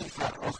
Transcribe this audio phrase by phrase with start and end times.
[0.00, 0.58] reason for that was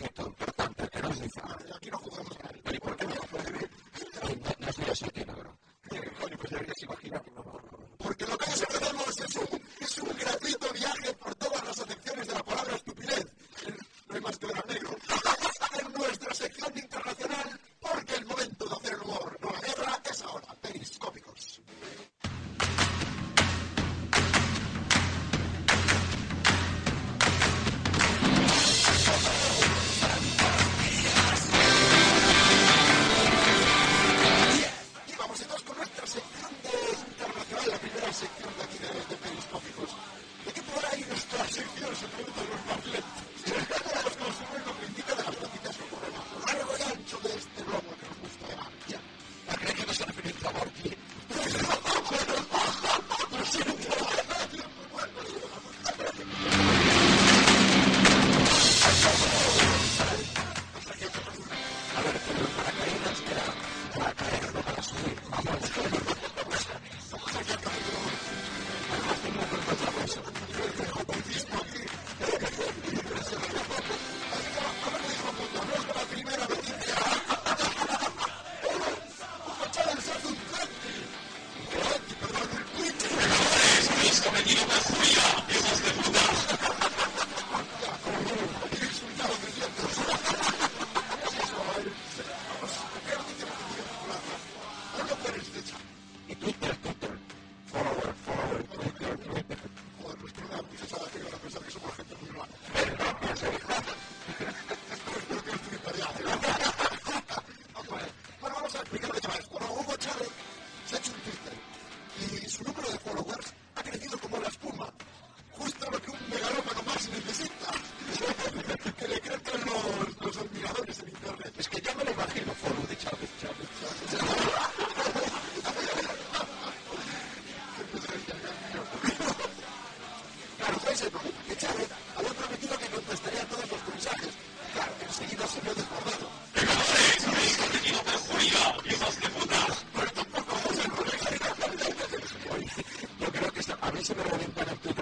[144.08, 144.95] Además es como menos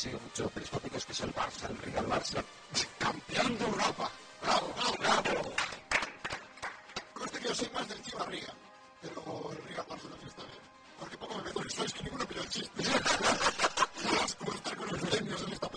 [0.00, 2.42] sigo mucho los telescópicos, que es el Barça, el Real Barça,
[2.98, 4.10] campeón de Europa.
[4.40, 5.52] ¡Bravo, bravo, bravo!
[7.12, 8.54] Conste que yo soy más del tío Arriga,
[9.02, 10.62] pero el Real Barça no está bien.
[10.98, 12.82] Porque poco me meto en sois que ninguno pilló el chiste.
[14.16, 15.68] Las cuentas con los premios en esta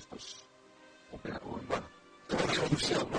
[0.00, 0.44] estos.
[1.22, 1.86] Bueno,
[2.28, 3.18] tuvo una evolución, ¿no?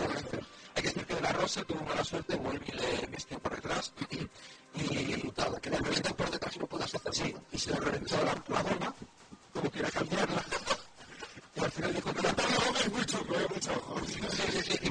[0.75, 3.91] Hay que decir que La Rosa tuvo mala suerte, Wolby le vistió por detrás
[4.73, 7.35] y tal, que le reventas por detrás no puedas hacer así.
[7.51, 8.95] Y se le reventó la, la goma,
[9.53, 10.43] como quiera cambiarla.
[11.55, 13.71] y al final dijo, pero la goma es mucho, es mucho.
[14.81, 14.89] Y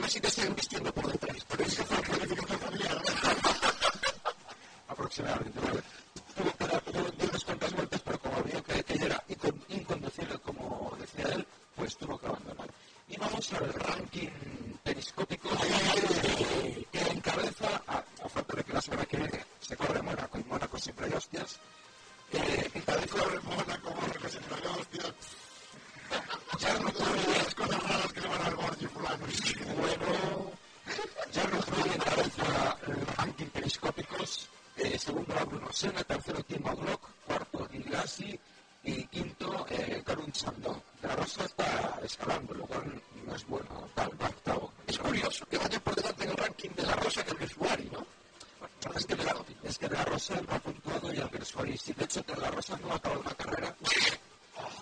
[51.21, 53.77] novia del solista y de hecho la Rosa no acabó la carrera.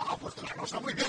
[0.01, 1.07] Ah, pues de la Rosa muy bien,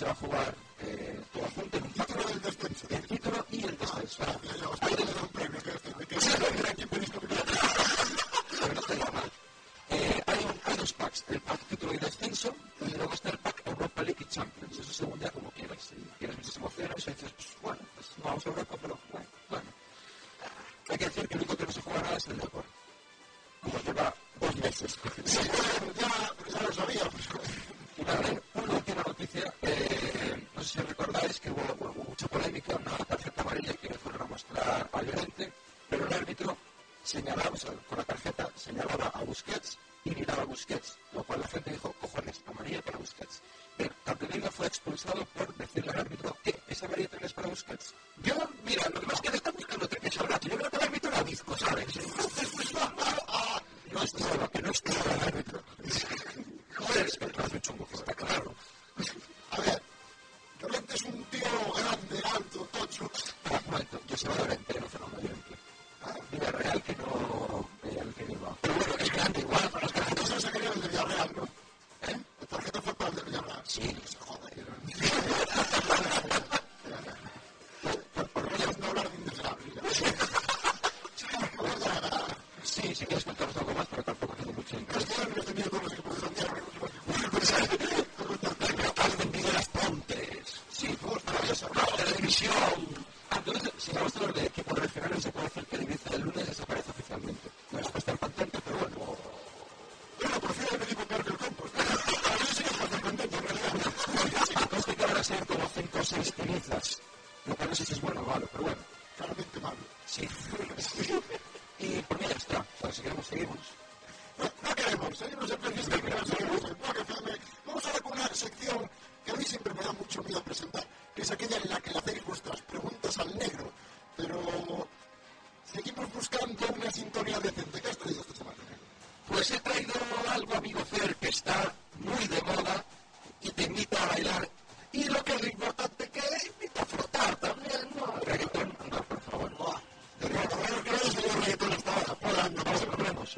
[0.00, 0.69] yourself alive.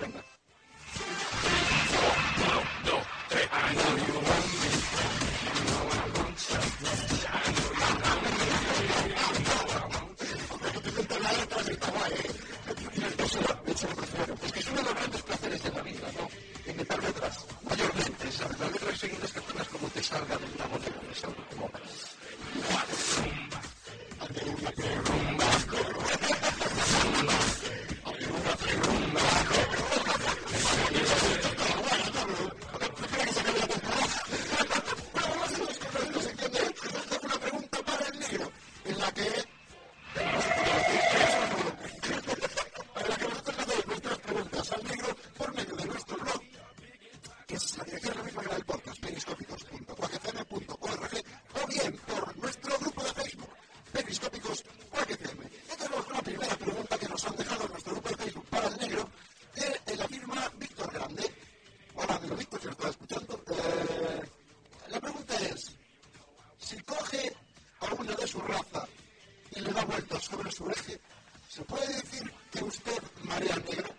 [0.02, 0.31] Thank you.
[68.22, 68.86] de su raza
[69.50, 71.00] y le da vuelta sobre su eje,
[71.48, 73.90] ¿se puede decir que usted marea negra?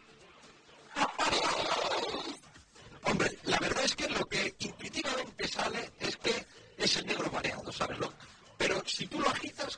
[3.04, 6.46] Hombre, la verdad es que lo que intuitivamente sale es que
[6.78, 7.98] es el negro mareado, ¿sabes?
[8.00, 8.14] lo
[8.58, 9.78] Pero si tú lo agitas,